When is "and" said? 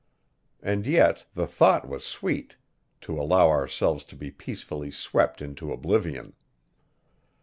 0.63-0.87